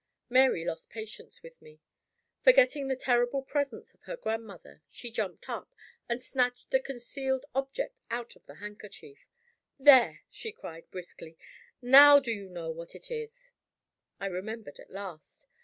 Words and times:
Mary 0.31 0.65
lost 0.65 0.89
patience 0.89 1.43
with 1.43 1.61
me. 1.61 1.79
Forgetting 2.43 2.87
the 2.87 2.95
terrible 2.95 3.43
presence 3.43 3.93
of 3.93 4.01
her 4.05 4.17
grandmother, 4.17 4.81
she 4.89 5.11
jumped 5.11 5.47
up, 5.47 5.75
and 6.09 6.19
snatched 6.23 6.71
the 6.71 6.79
concealed 6.79 7.45
object 7.53 7.99
out 8.09 8.35
of 8.35 8.43
her 8.45 8.55
handkerchief. 8.55 9.19
"There!" 9.77 10.21
she 10.31 10.51
cried, 10.53 10.89
briskly, 10.89 11.37
"now 11.83 12.19
do 12.19 12.31
you 12.31 12.49
know 12.49 12.71
what 12.71 12.95
it 12.95 13.11
is?" 13.11 13.51
I 14.19 14.25
remembered 14.25 14.79
at 14.79 14.89
last. 14.89 15.45